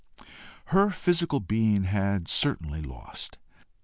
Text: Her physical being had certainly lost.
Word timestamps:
Her 0.73 0.89
physical 0.89 1.39
being 1.39 1.83
had 1.83 2.27
certainly 2.27 2.81
lost. 2.81 3.37